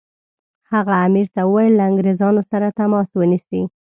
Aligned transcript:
هغه 0.71 0.93
امیر 1.05 1.27
ته 1.33 1.41
وویل 1.45 1.73
له 1.79 1.83
انګریزانو 1.89 2.41
سره 2.51 2.75
تماس 2.79 3.09
ونیسي. 3.15 3.61